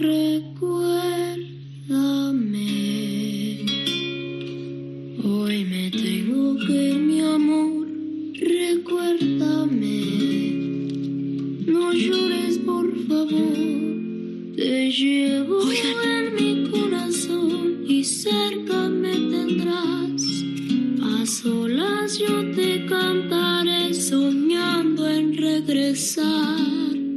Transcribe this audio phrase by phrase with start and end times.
[0.00, 1.42] recuérdame.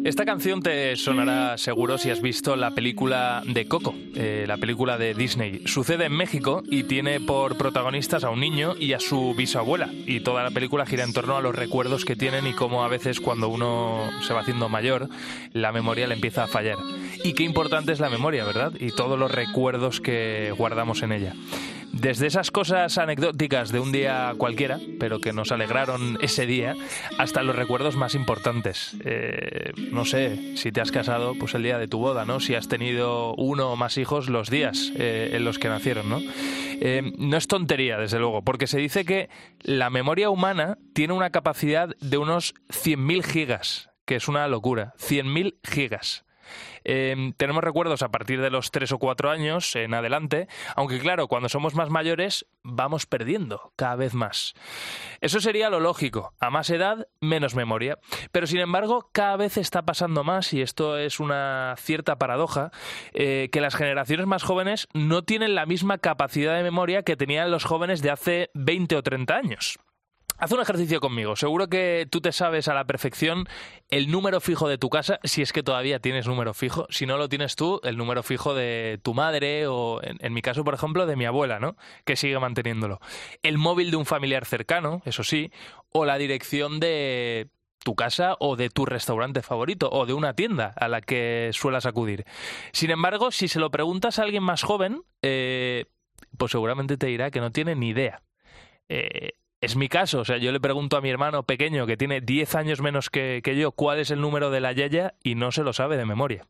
[0.06, 5.00] Esta canción te sonará seguro si has visto la película de Coco, eh, la película
[5.00, 5.64] de Disney.
[5.66, 9.90] Sucede en México y tiene por protagonistas a un niño y a su bisabuela.
[10.06, 12.88] Y toda la película gira en torno a los recuerdos que tienen y cómo a
[12.88, 15.10] veces cuando uno se va haciendo mayor,
[15.54, 16.78] la memoria le empieza a fallar.
[17.24, 18.74] Y qué importante es la memoria, ¿verdad?
[18.80, 21.34] Y todos los recuerdos que guardamos en ella.
[21.96, 26.76] Desde esas cosas anecdóticas de un día cualquiera, pero que nos alegraron ese día,
[27.18, 28.98] hasta los recuerdos más importantes.
[29.06, 32.42] Eh, no sé, si te has casado, pues el día de tu boda, ¿no?
[32.42, 36.20] Si has tenido uno o más hijos, los días eh, en los que nacieron, ¿no?
[36.82, 39.30] Eh, no es tontería, desde luego, porque se dice que
[39.62, 44.94] la memoria humana tiene una capacidad de unos 100.000 gigas, que es una locura.
[45.00, 46.26] 100.000 gigas.
[46.84, 51.28] Eh, tenemos recuerdos a partir de los 3 o 4 años en adelante, aunque claro,
[51.28, 54.54] cuando somos más mayores vamos perdiendo cada vez más.
[55.22, 58.00] Eso sería lo lógico, a más edad, menos memoria.
[58.32, 62.72] Pero sin embargo, cada vez está pasando más, y esto es una cierta paradoja,
[63.14, 67.52] eh, que las generaciones más jóvenes no tienen la misma capacidad de memoria que tenían
[67.52, 69.80] los jóvenes de hace 20 o 30 años.
[70.38, 71.36] Haz un ejercicio conmigo.
[71.38, 73.48] Seguro que tú te sabes a la perfección
[73.90, 76.88] el número fijo de tu casa, si es que todavía tienes número fijo.
[76.90, 80.66] Si no lo tienes tú, el número fijo de tu madre o, en, mi caso,
[80.66, 81.78] por ejemplo, de mi abuela, ¿no?
[82.04, 83.00] Que sigue manteniéndolo.
[83.44, 85.52] El móvil de un familiar cercano, eso sí,
[85.92, 87.50] o la dirección de
[87.86, 91.86] tu casa o de tu restaurante favorito o de una tienda a la que suelas
[91.86, 92.26] acudir.
[92.74, 95.86] Sin embargo, si se lo preguntas a alguien más joven, eh,
[96.38, 98.22] pues seguramente te dirá que no tiene ni idea.
[98.90, 102.22] Eh, es mi caso, o sea, yo le pregunto a mi hermano pequeño que tiene
[102.22, 105.52] 10 años menos que, que yo cuál es el número de la Yaya y no
[105.52, 106.46] se lo sabe de memoria.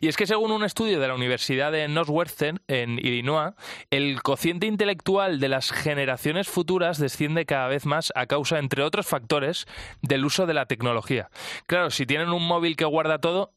[0.00, 3.52] Y es que según un estudio de la Universidad de Northwestern, en Illinois,
[3.90, 9.06] el cociente intelectual de las generaciones futuras desciende cada vez más a causa, entre otros
[9.06, 9.66] factores,
[10.00, 11.30] del uso de la tecnología.
[11.66, 13.52] Claro, si tienen un móvil que guarda todo,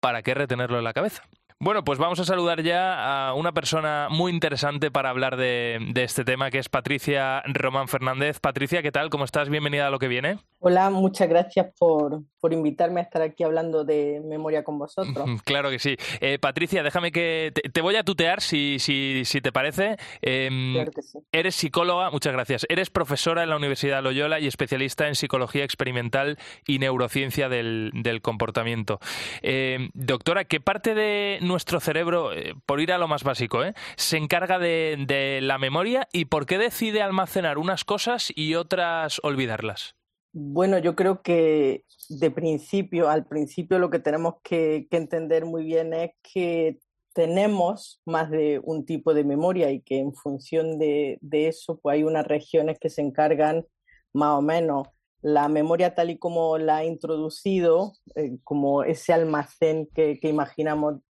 [0.00, 1.24] ¿para qué retenerlo en la cabeza?
[1.62, 6.24] Bueno, pues vamos a saludar ya a una persona muy interesante para hablar de, este
[6.24, 8.40] tema, que es Patricia Román Fernández.
[8.40, 9.10] Patricia, ¿qué tal?
[9.10, 9.50] ¿Cómo estás?
[9.50, 10.38] Bienvenida a lo que viene.
[10.62, 15.26] Hola, muchas gracias por, por invitarme a estar aquí hablando de memoria con vosotros.
[15.44, 15.96] Claro que sí.
[16.20, 19.96] Eh, Patricia, déjame que te, te, voy a tutear si, si, si te parece.
[20.20, 21.18] Eh, claro que sí.
[21.32, 22.66] Eres psicóloga, muchas gracias.
[22.68, 28.20] Eres profesora en la Universidad Loyola y especialista en psicología experimental y neurociencia del, del
[28.20, 29.00] comportamiento.
[29.42, 33.72] Eh, doctora, ¿qué parte de nuestro cerebro, eh, por ir a lo más básico, ¿eh?
[33.96, 39.20] se encarga de, de la memoria y por qué decide almacenar unas cosas y otras
[39.22, 39.96] olvidarlas?
[40.32, 45.92] Bueno, yo creo que de principio, al principio lo que tenemos que, entender muy bien
[45.92, 46.78] es que
[47.14, 52.04] tenemos más de un tipo de memoria y que en función de, eso, pues hay
[52.04, 53.66] unas regiones que se encargan
[54.12, 54.88] más o menos.
[55.20, 61.00] La memoria tal y como la ha introducido, eh, como ese almacén que, que imaginamos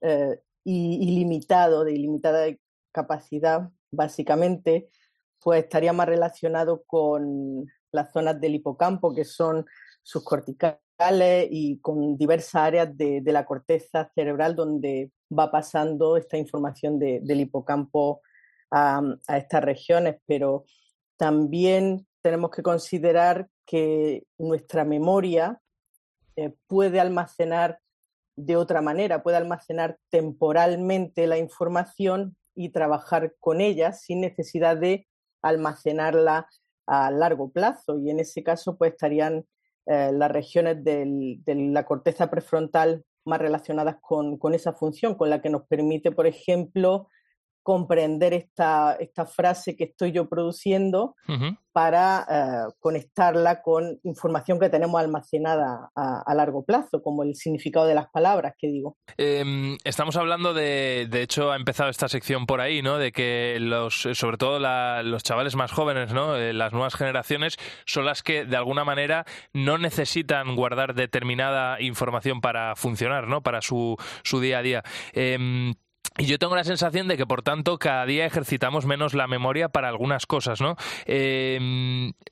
[0.00, 2.46] eh, ilimitado, de ilimitada
[2.92, 4.88] capacidad, básicamente,
[5.40, 9.64] pues estaría más relacionado con las zonas del hipocampo, que son
[10.02, 16.36] sus corticales y con diversas áreas de, de la corteza cerebral donde va pasando esta
[16.36, 18.20] información de, del hipocampo
[18.70, 20.64] a, a, estas regiones, pero
[21.16, 25.60] también tenemos que considerar que nuestra memoria
[26.36, 27.78] eh, puede almacenar
[28.36, 35.06] de otra manera, puede almacenar temporalmente la información y trabajar con ella sin necesidad de
[35.42, 36.48] almacenarla
[36.86, 39.44] a largo plazo y en ese caso pues estarían
[39.86, 45.40] eh, las regiones de la corteza prefrontal más relacionadas con, con, esa función, con la
[45.40, 47.08] que nos permite, por ejemplo,
[47.64, 51.58] comprender esta, esta frase que estoy yo produciendo uh -huh.
[51.72, 52.26] para
[52.68, 57.94] uh, conectarla con información que tenemos almacenada a, a, largo plazo, como el significado de
[57.94, 58.98] las palabras que digo.
[59.16, 62.98] Eh, estamos hablando de, de hecho, ha empezado esta sección por ahí, ¿no?
[62.98, 66.36] De que los, sobre todo la, los chavales más jóvenes, ¿no?
[66.36, 67.56] Eh, las nuevas generaciones
[67.86, 69.24] son las que de alguna manera
[69.54, 73.42] no necesitan guardar determinada información para funcionar, ¿no?
[73.42, 74.82] Para su, su día a día.
[75.14, 75.72] Eh,
[76.16, 79.68] Y yo tengo la sensación de que, por tanto, cada día ejercitamos menos la memoria
[79.68, 80.76] para algunas cosas, ¿no?
[81.06, 81.58] Eh,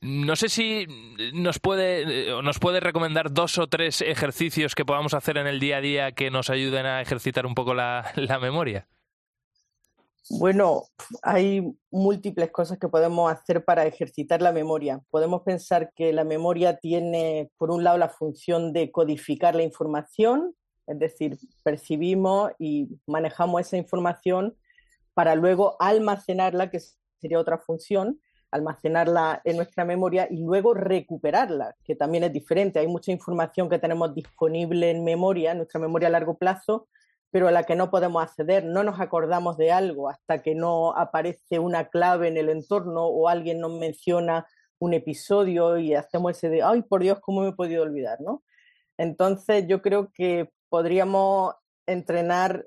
[0.01, 0.87] no sé si
[1.33, 5.79] nos puede, nos puede recomendar dos o tres ejercicios que podamos hacer en el día
[5.79, 8.87] a día que nos ayuden a ejercitar un poco la, la memoria.
[10.31, 10.85] Bueno,
[11.23, 15.01] hay múltiples cosas que podemos hacer para ejercitar la memoria.
[15.11, 20.55] Podemos pensar que la memoria tiene, por un lado, la función de codificar la información,
[20.87, 24.57] es decir, percibimos y manejamos esa información
[25.15, 26.81] para luego almacenarla, que
[27.21, 28.21] sería otra función,
[28.51, 32.79] almacenarla en nuestra memoria y luego recuperarla, que también es diferente.
[32.79, 36.89] Hay mucha información que tenemos disponible en memoria, en nuestra memoria a largo plazo,
[37.31, 38.65] pero a la que no podemos acceder.
[38.65, 43.29] No nos acordamos de algo hasta que no aparece una clave en el entorno o
[43.29, 44.47] alguien nos menciona
[44.79, 48.21] un episodio y hacemos ese de, ay, por Dios, ¿cómo me he podido olvidar?
[48.21, 48.43] ¿no?
[48.99, 51.55] Entonces yo creo que podríamos
[51.87, 52.67] entrenar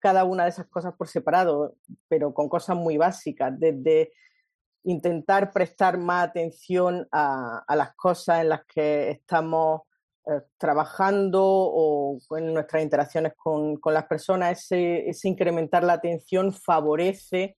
[0.00, 1.76] cada una de esas cosas por separado,
[2.08, 4.10] pero con cosas muy básicas, desde
[4.82, 9.82] intentar prestar más atención a, las cosas en las que estamos
[10.26, 17.56] eh, trabajando o en nuestras interacciones con, las personas, ese, ese, incrementar la atención favorece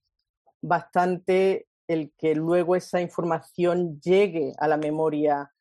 [0.61, 5.51] bastante el que luego esa información llegue a la memoria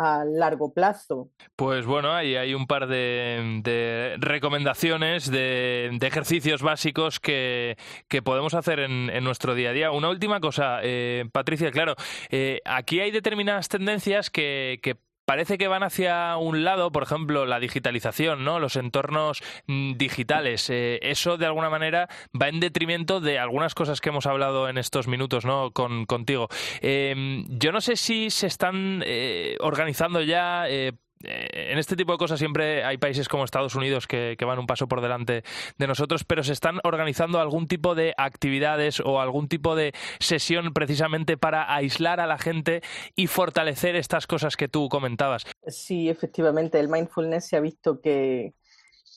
[0.00, 1.28] a largo plazo.
[1.56, 7.76] Pues bueno, ahí hay un par de, recomendaciones, de, ejercicios básicos que,
[8.24, 9.90] podemos hacer en, nuestro día a día.
[9.90, 11.96] Una última cosa, eh, Patricia, claro,
[12.30, 17.46] eh, aquí hay determinadas tendencias que, que parece que van hacia un lado, por ejemplo,
[17.46, 18.58] la digitalización, ¿no?
[18.58, 20.68] Los entornos mm, digitales.
[20.70, 22.08] Eh, eso, de alguna manera,
[22.40, 25.70] va en detrimento de algunas cosas que hemos hablado en estos minutos, ¿no?
[25.72, 26.48] Con, contigo.
[26.80, 32.18] Em, yo no sé si se están eh, organizando ya eh, en este tipo de
[32.18, 35.44] cosas siempre hay países como Estados Unidos que, van un paso por delante
[35.78, 40.72] de nosotros, pero se están organizando algún tipo de actividades o algún tipo de sesión
[40.72, 42.82] precisamente para aislar a la gente
[43.14, 45.44] y fortalecer estas cosas que tú comentabas.
[45.66, 48.54] Sí, efectivamente, el mindfulness se ha visto que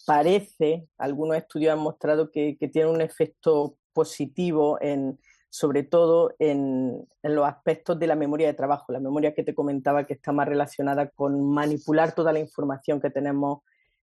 [0.05, 5.17] parece, algunos estudios han mostrado que tiene un efecto positivo en
[5.53, 10.07] sobre todo en, los aspectos de la memoria de trabajo, la memoria que te comentaba
[10.07, 13.59] que está más relacionada con manipular toda la información que tenemos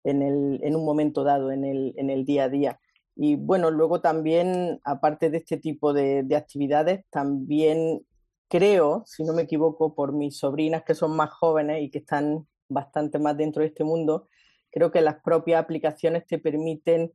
[0.02, 2.81] en, un momento dado, en el, día a día.
[3.14, 8.04] Y bueno, luego también, aparte de este tipo de, de actividades, también
[8.49, 12.44] creo, si no me equivoco, por mis sobrinas que son más jóvenes y que están
[12.69, 14.28] bastante más dentro de este mundo,
[14.72, 17.12] creo que las propias aplicaciones te permiten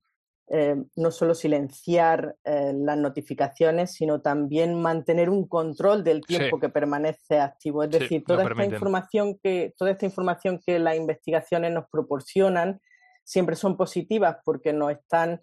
[0.53, 6.67] eh, no solo silenciar eh, las notificaciones, sino también mantener un control del tiempo que
[6.67, 7.83] permanece activo.
[7.83, 12.81] Es decir, toda esta información que, toda esta información que las investigaciones nos proporcionan
[13.23, 15.41] siempre son positivas porque nos están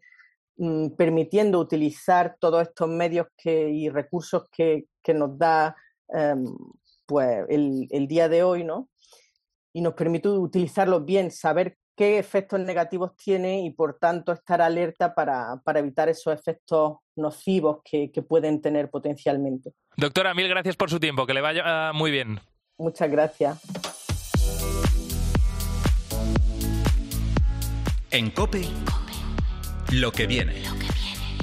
[0.59, 5.75] mm, permitiendo utilizar todos estos medios y recursos que, nos da
[6.09, 6.45] em,
[7.07, 8.91] pues, el, el, día de hoy, ¿no?
[9.73, 15.15] Y nos permite utilizarlos bien, saber qué efectos negativos tiene y por tanto estar alerta
[15.15, 19.73] para, evitar esos efectos nocivos que, pueden tener potencialmente.
[19.97, 22.41] Doctora, mil gracias por su tiempo, que le vaya muy bien.
[22.79, 23.59] Muchas gracias.
[28.11, 28.63] En COPE,
[29.93, 30.61] lo que viene.
[30.61, 31.39] Lo que viene.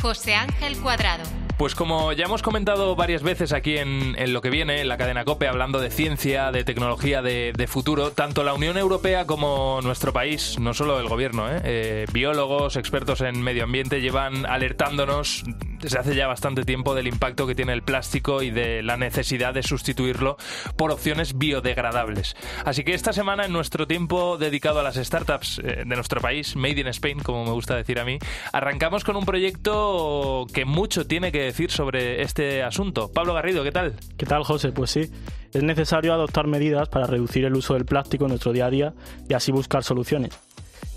[0.00, 1.24] José Ángel Cuadrado.
[1.56, 5.24] Pues como ya hemos comentado varias veces aquí en, lo que viene, en la cadena
[5.24, 10.58] COPE, hablando de ciencia, de tecnología, de, futuro, tanto la Unión Europea como nuestro país,
[10.60, 11.60] no solo el gobierno, ¿eh?
[11.64, 15.44] Eh, biólogos, expertos en medio ambiente llevan alertándonos
[15.80, 19.54] desde hace ya bastante tiempo del impacto que tiene el plástico y de la necesidad
[19.54, 20.36] de sustituirlo
[20.76, 22.36] por opciones biodegradables.
[22.64, 26.56] Así que esta semana, en nuestro tiempo dedicado a las startups eh, de nuestro país,
[26.56, 28.18] Made in Spain, como me gusta decir a mí,
[28.52, 33.10] arrancamos con un proyecto que mucho tiene que decir sobre este asunto.
[33.12, 33.94] Pablo Garrido, ¿qué tal?
[34.16, 34.72] ¿Qué tal, José?
[34.72, 35.10] Pues sí,
[35.52, 38.94] es necesario adoptar medidas para reducir el uso del plástico en nuestro día a día
[39.28, 40.38] y así buscar soluciones.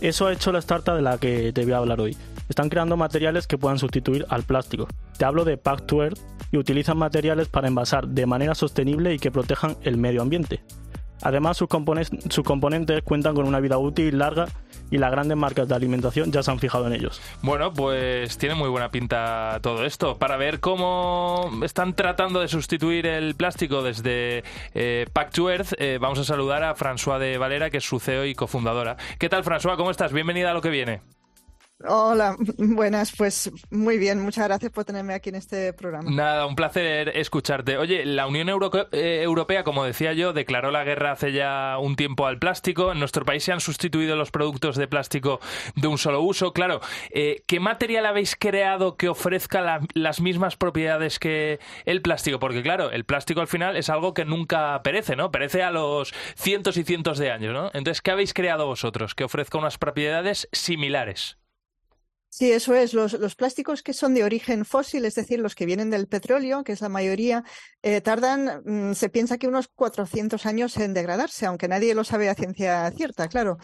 [0.01, 2.15] Eso ha hecho la startup de la que te voy a hablar hoy.
[2.49, 4.87] Están creando materiales que puedan sustituir al plástico.
[5.17, 6.19] Te hablo de Pack to Earth
[6.51, 10.63] y utilizan materiales para envasar de manera sostenible y que protejan el medio ambiente.
[11.21, 14.47] Además, sus, componentes cuentan con una vida útil larga
[14.89, 17.21] y las grandes marcas de alimentación ya se han fijado en ellos.
[17.41, 20.17] Bueno, pues tiene muy buena pinta todo esto.
[20.17, 25.99] Para ver cómo están tratando de sustituir el plástico desde eh, Pack to Earth, eh,
[26.01, 28.95] vamos a saludar a François de Valera, que es su CEO y cofundadora.
[29.19, 29.75] ¿Qué tal, François?
[29.75, 30.13] ¿Cómo estás?
[30.13, 31.01] Bienvenida a lo que viene.
[31.87, 36.11] Hola, buenas, pues muy bien, muchas gracias por tenerme aquí en este programa.
[36.11, 37.77] Nada, un placer escucharte.
[37.77, 42.27] Oye, la Unión eh, Europea, como decía yo, declaró la guerra hace ya un tiempo
[42.27, 42.91] al plástico.
[42.91, 45.39] En nuestro país se han sustituido los productos de plástico
[45.75, 46.51] de un solo uso.
[46.51, 46.81] Claro,
[47.11, 52.39] eh, ¿qué material habéis creado que ofrezca las mismas propiedades que el plástico?
[52.39, 55.31] Porque claro, el plástico al final es algo que nunca perece, ¿no?
[55.31, 57.67] Perece a los cientos y cientos de años, ¿no?
[57.67, 61.38] Entonces, ¿qué habéis creado vosotros que ofrezca unas propiedades similares?
[62.31, 62.93] Sí, eso es.
[62.93, 66.63] Los, los, plásticos que son de origen fósil, es decir, los que vienen del petróleo,
[66.63, 67.43] que es la mayoría,
[67.81, 72.29] eh, tardan, mm, se piensa que unos 400 años en degradarse, aunque nadie lo sabe
[72.29, 73.57] a ciencia cierta, claro.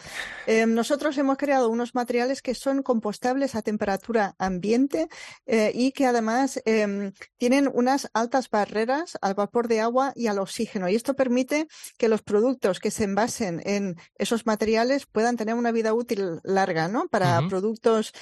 [0.46, 5.08] Eh, nosotros hemos creado unos materiales que son compostables a temperatura ambiente
[5.46, 10.38] eh, y que además em, tienen unas altas barreras al vapor de agua y al
[10.40, 10.88] oxígeno.
[10.88, 11.68] Y esto permite
[11.98, 16.88] que los productos que se envasen en esos materiales puedan tener una vida útil larga,
[16.88, 17.06] ¿no?
[17.08, 18.12] Para productos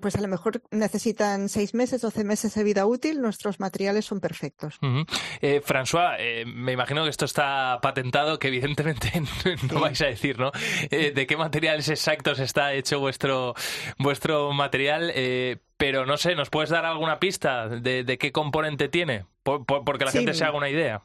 [0.00, 4.20] pues a lo mejor necesitan seis meses, doce meses de vida útil, nuestros materiales son
[4.20, 4.78] perfectos.
[5.40, 9.12] Eh, François, eh, me imagino que esto está patentado, que evidentemente
[9.72, 10.52] no vais a decir, ¿no?
[10.90, 13.54] Eh, ¿De qué materiales exactos está hecho vuestro,
[13.98, 15.12] vuestro material?
[15.76, 19.26] pero no sé, ¿nos puedes dar alguna pista de, qué componente tiene?
[19.42, 21.02] porque la gente se haga una idea.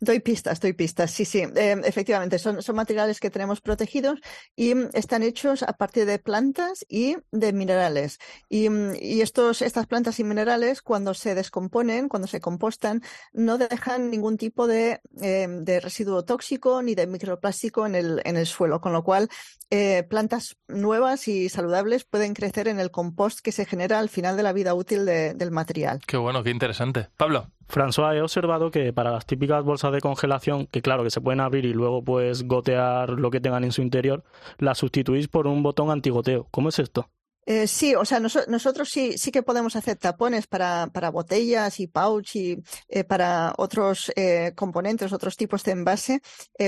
[0.00, 4.20] Doy pistas, doy pistas, sí, sí, eh, efectivamente, son, son materiales que tenemos protegidos
[4.56, 8.18] y están hechos a partir de plantas y de minerales.
[8.48, 8.68] Y,
[9.00, 13.02] y, estos, estas plantas y minerales, cuando se descomponen, cuando se compostan,
[13.32, 18.36] no dejan ningún tipo de, eh, de residuo tóxico ni de microplástico en el, en
[18.36, 19.28] el suelo, con lo cual
[19.70, 24.36] eh, plantas nuevas y saludables pueden crecer en el compost que se genera al final
[24.36, 26.00] de la vida útil del material.
[26.06, 27.08] Qué bueno, qué interesante.
[27.16, 27.50] Pablo.
[27.68, 31.40] François, he observado que para las típicas bolsas de congelación, que claro, que se pueden
[31.40, 34.24] abrir y luego pues gotear lo que tengan en su interior,
[34.58, 36.48] las sustituís por un botón antigoteo.
[36.50, 37.10] ¿Cómo es esto?
[37.50, 41.86] Eh, sí, o sea, nosotros sí, sí que podemos hacer tapones para, para botellas y
[41.86, 42.58] pouch y
[42.90, 46.20] eh, para otros eh, componentes, otros tipos de envase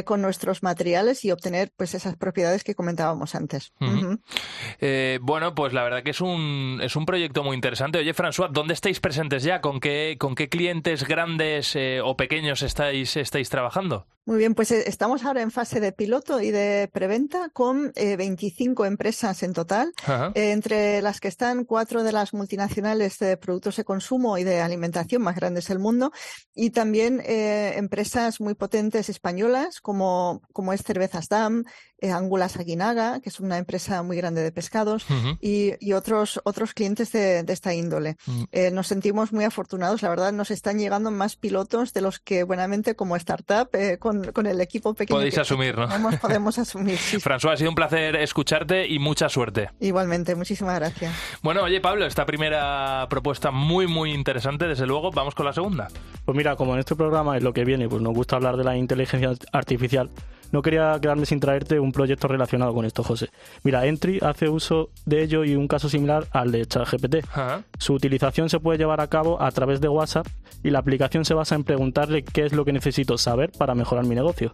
[0.06, 3.74] con nuestros materiales y obtener pues esas propiedades que comentábamos antes.
[5.20, 7.98] bueno, pues la verdad que es un, es un proyecto muy interesante.
[7.98, 9.60] Oye, François, ¿dónde estáis presentes ya?
[9.60, 14.06] ¿Con qué, con qué clientes grandes o pequeños estáis, estáis trabajando?
[14.26, 19.42] Muy bien, pues estamos ahora en fase de piloto y de preventa con 25 empresas
[19.42, 19.92] en total,
[20.34, 24.60] entre entre las que están cuatro de las multinacionales de productos de consumo y de
[24.60, 26.12] alimentación más grandes del mundo
[26.54, 31.64] y también eh, empresas muy potentes españolas como, como es Cervezas Dam,
[32.02, 35.04] eh, Angulas Aguinaga, que es una empresa muy grande de pescados,
[35.40, 38.16] y, otros, otros clientes de, esta índole.
[38.26, 38.42] Mm.
[38.52, 42.42] Eh, nos sentimos muy afortunados, la verdad, nos están llegando más pilotos de los que
[42.44, 45.18] buenamente como startup, eh, con, con, el equipo pequeño.
[45.18, 45.88] Podéis asumir, ¿no?
[46.20, 46.98] podemos asumir.
[46.98, 49.70] François, ha sido un placer escucharte y mucha suerte.
[49.80, 51.14] Igualmente, muchísimas gracias.
[51.42, 55.88] Bueno, oye Pablo, esta primera propuesta muy, muy interesante, desde luego, vamos con la segunda.
[56.24, 58.64] Pues mira, como en este programa es lo que viene, pues nos gusta hablar de
[58.64, 60.10] la inteligencia artificial
[60.52, 63.30] no quería quedarme sin traerte un proyecto relacionado con esto, José.
[63.62, 67.16] Mira, Entry hace uso de ello y un caso similar al de ChatGPT.
[67.78, 70.26] Su utilización se puede llevar a cabo a través de WhatsApp
[70.62, 74.04] y la aplicación se basa en preguntarle qué es lo que necesito saber para mejorar
[74.04, 74.52] mi negocio.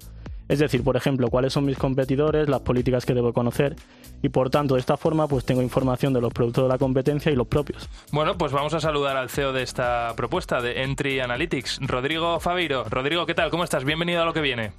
[0.49, 3.75] Es decir, por ejemplo, cuáles son mis competidores, las políticas que debo conocer
[4.23, 7.33] y por tanto de esta forma pues tengo información de los productos de la competencia
[7.33, 7.89] y los propios.
[8.13, 12.85] Bueno, pues vamos a saludar al CEO de esta propuesta de Entry Analytics, Rodrigo Faviro.
[12.85, 13.51] Rodrigo, ¿qué tal?
[13.51, 13.85] ¿Cómo estás?
[13.85, 14.73] Bienvenido a lo que viene.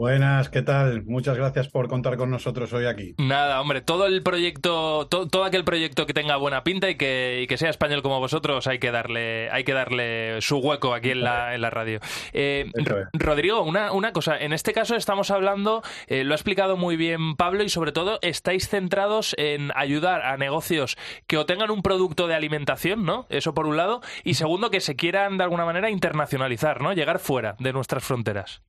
[0.00, 1.04] Buenas, ¿qué tal?
[1.04, 3.14] Muchas gracias por contar con nosotros hoy aquí.
[3.18, 7.58] Nada, hombre, todo el proyecto, todo aquel proyecto que tenga buena pinta y que, que,
[7.58, 11.54] sea español como vosotros, hay que darle, hay que darle su hueco aquí en la,
[11.54, 12.00] en la radio.
[12.32, 12.70] Eh,
[13.12, 17.36] Rodrigo, una, una cosa, en este caso estamos hablando, eh, lo ha explicado muy bien
[17.36, 22.26] Pablo, y sobre todo estáis centrados en ayudar a negocios que o tengan un producto
[22.26, 23.26] de alimentación, ¿no?
[23.28, 26.94] Eso por un lado, y segundo, que se quieran de alguna manera internacionalizar, ¿no?
[26.94, 28.62] Llegar fuera de nuestras fronteras.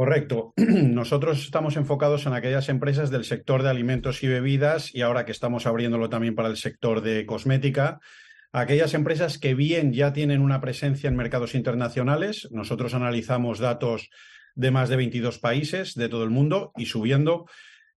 [0.00, 0.54] Correcto.
[0.56, 5.32] Nosotros estamos enfocados en aquellas empresas del sector de alimentos y bebidas y ahora que
[5.32, 8.00] estamos abriéndolo también para el sector de cosmética,
[8.50, 12.48] aquellas empresas que bien ya tienen una presencia en mercados internacionales.
[12.50, 14.08] Nosotros analizamos datos
[14.54, 17.44] de más de 22 países de todo el mundo y subiendo.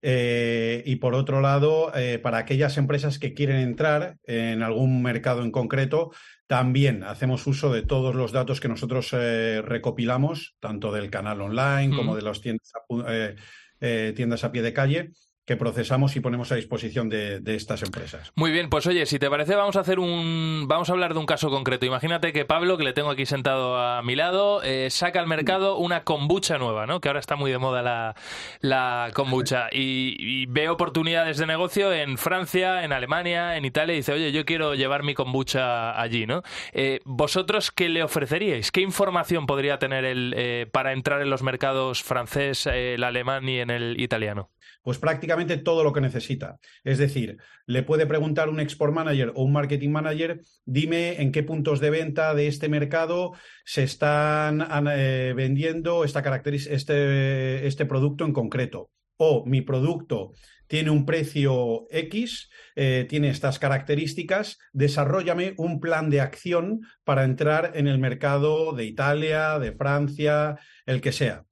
[0.00, 5.42] Eh, y por otro lado, eh, para aquellas empresas que quieren entrar en algún mercado
[5.42, 6.12] en concreto,
[6.50, 11.94] también hacemos uso de todos los datos que nosotros eh, recopilamos, tanto del canal online
[11.94, 15.12] como de las tiendas a, tiendas a pie de calle,
[15.50, 18.30] que procesamos y ponemos a disposición de, estas empresas.
[18.36, 21.18] Muy bien, pues oye, si te parece, vamos a hacer un, vamos a hablar de
[21.18, 21.84] un caso concreto.
[21.86, 25.76] Imagínate que Pablo, que le tengo aquí sentado a mi lado, eh, saca al mercado
[25.76, 27.00] una kombucha nueva, ¿no?
[27.00, 28.14] Que ahora está muy de moda
[28.60, 34.12] la, kombucha y, ve oportunidades de negocio en Francia, en Alemania, en Italia y dice,
[34.12, 36.44] oye, yo quiero llevar mi kombucha allí, ¿no?
[36.72, 38.70] Eh, ¿Vosotros qué le ofreceríais?
[38.70, 43.58] ¿Qué información podría tener él eh, para entrar en los mercados francés, el alemán y
[43.58, 44.48] en el italiano?
[44.82, 46.58] Pues prácticamente todo lo que necesita.
[46.84, 51.42] Es decir, le puede preguntar un export manager o un marketing manager, dime en qué
[51.42, 53.32] puntos de venta de este mercado
[53.64, 58.90] se están eh, vendiendo esta este, este producto en concreto.
[59.16, 60.32] O mi producto
[60.70, 67.72] tiene un precio X, eh, tiene estas características, desarrollame un plan de acción para entrar
[67.74, 71.44] en el mercado de Italia, de Francia, el que sea.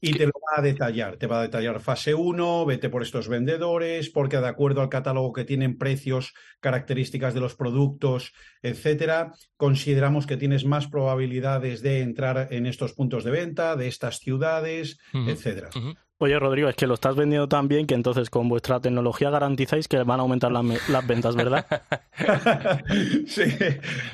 [0.00, 1.16] Y te lo va a detallar.
[1.18, 5.32] Te va a detallar fase 1, vete por estos vendedores, porque de acuerdo al catálogo
[5.32, 12.48] que tienen precios, características de los productos, etcétera, consideramos que tienes más probabilidades de entrar
[12.50, 15.70] en estos puntos de venta, de estas ciudades, etcétera.
[16.24, 19.88] Oye, Rodrigo, es que lo estás vendiendo tan bien que entonces con vuestra tecnología garantizáis
[19.88, 21.66] que van a aumentar las, ventas, ¿verdad?
[23.26, 23.42] sí,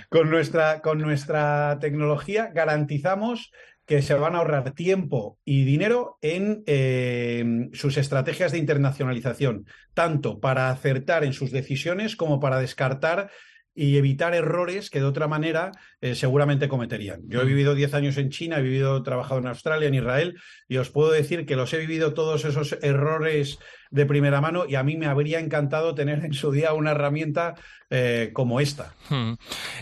[0.09, 3.52] con nuestra, con nuestra tecnología garantizamos
[3.87, 10.40] que se van a ahorrar tiempo y dinero en eh, sus estrategias de internacionalización, tanto
[10.40, 13.31] para acertar en sus decisiones como para descartar
[13.80, 15.72] y evitar errores que de otra manera
[16.02, 17.22] eh, seguramente cometerían.
[17.28, 17.49] Yo he mm.
[17.49, 21.10] vivido 10 años en China, he vivido, trabajado en Australia, en Israel, y os puedo
[21.10, 23.58] decir que los he vivido todos esos errores
[23.90, 27.56] de primera mano y a mí me habría encantado tener en su día una herramienta
[27.90, 28.94] eh, como esta.
[29.09, 29.32] Hmm.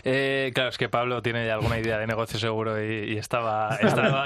[0.03, 3.79] Eh, claro, es que Pablo tiene ya alguna idea de negocio seguro y, estaba,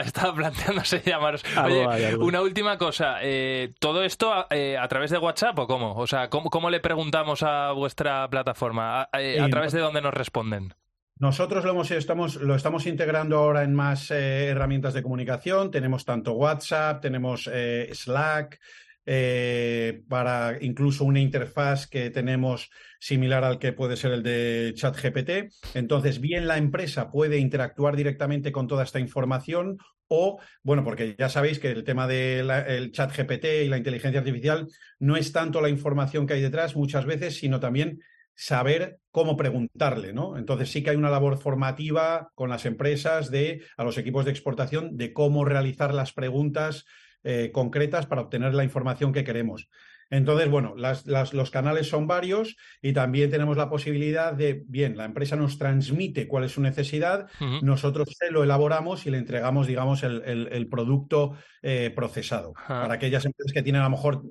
[0.04, 1.44] estaba, planteándose llamaros.
[1.64, 3.16] Oye, una última cosa.
[3.22, 5.94] Eh, ¿Todo esto a, través de WhatsApp o cómo?
[5.94, 9.02] O sea, ¿cómo, le preguntamos a vuestra plataforma?
[9.02, 10.74] ¿A, través de dónde nos responden?
[11.18, 15.70] Nosotros lo, hemos, estamos, lo estamos integrando ahora en más herramientas de comunicación.
[15.70, 17.50] Tenemos tanto WhatsApp, tenemos
[17.92, 18.60] Slack,
[19.04, 25.52] eh, para incluso una interfaz que tenemos similar al que puede ser el de ChatGPT.
[25.74, 29.78] Entonces, bien la empresa puede interactuar directamente con toda esta información
[30.14, 34.68] o, bueno, porque ya sabéis que el tema del chat GPT y la inteligencia artificial
[34.98, 38.02] no es tanto la información que hay detrás muchas veces, sino también
[38.34, 40.36] saber cómo preguntarle, ¿no?
[40.36, 44.30] Entonces sí que hay una labor formativa con las empresas de a los equipos de
[44.30, 46.84] exportación de cómo realizar las preguntas
[47.24, 49.68] eh, concretas para obtener la información que queremos.
[50.10, 55.36] Entonces, bueno, los canales son varios y también tenemos la posibilidad de, bien, la empresa
[55.36, 57.30] nos transmite cuál es su necesidad,
[57.62, 62.52] nosotros se lo elaboramos y le entregamos, digamos, el, producto eh, procesado.
[62.68, 64.22] Para aquellas empresas que tienen a lo mejor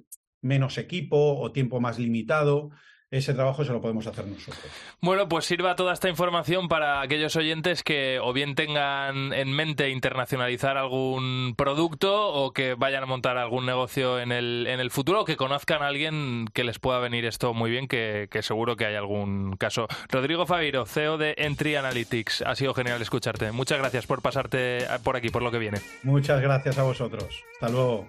[0.41, 2.69] menos equipo o tiempo más limitado,
[3.11, 4.63] ese trabajo se lo podemos hacer nosotros.
[5.01, 9.89] Bueno, pues sirva toda esta información para aquellos oyentes que o bien tengan en mente
[9.89, 15.21] internacionalizar algún producto o que vayan a montar algún negocio en el, en el futuro
[15.21, 18.85] o que conozcan a alguien que les pueda venir esto muy bien, que, seguro que
[18.85, 19.87] hay algún caso.
[20.09, 23.51] Rodrigo Faviro, CEO de Entry Analytics, ha sido genial escucharte.
[23.51, 25.79] Muchas gracias por pasarte por aquí, por lo que viene.
[26.03, 27.43] Muchas gracias a vosotros.
[27.55, 28.07] Hasta luego.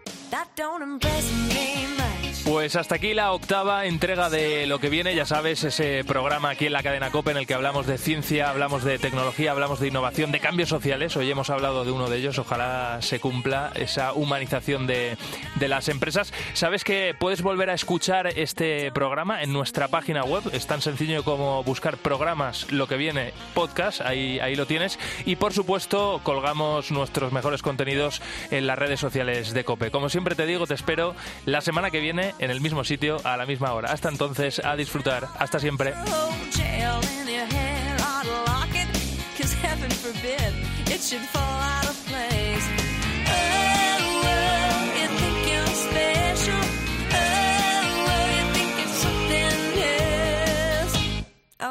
[2.44, 6.66] Pues hasta aquí la octava entrega de lo que viene, ya sabes, ese programa aquí
[6.66, 9.86] en la cadena COPE en el que hablamos de ciencia, hablamos de tecnología, hablamos de
[9.86, 11.16] innovación, de cambios sociales.
[11.16, 15.16] Hoy hemos hablado de uno de ellos, ojalá se cumpla esa humanización de,
[15.60, 16.32] las empresas.
[16.54, 21.22] Sabes que puedes volver a escuchar este programa en nuestra página web, es tan sencillo
[21.22, 24.98] como buscar programas, lo que viene, podcast, ahí, ahí lo tienes.
[25.24, 29.92] Y por supuesto, colgamos nuestros mejores contenidos en las redes sociales de COPE.
[29.92, 31.14] Como siempre te digo, te espero
[31.46, 33.90] la semana que viene en el mismo sitio a la misma hora.
[33.90, 35.28] Hasta entonces, a disfrutar.
[35.38, 35.94] Hasta siempre.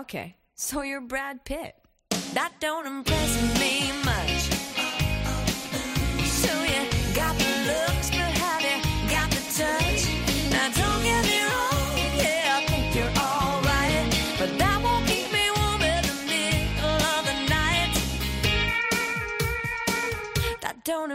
[0.02, 1.76] Okay, so you're Brad Pitt.
[2.34, 4.42] That don't impress me much.
[6.26, 6.82] So you
[7.14, 8.01] got the looks,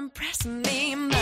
[0.06, 1.15] That don't impress me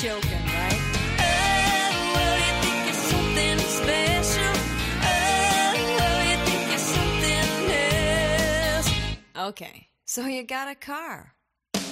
[0.00, 0.80] choking, right?
[9.36, 11.34] Okay, so you got a car.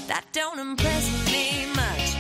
[0.07, 2.18] That don't impress me much.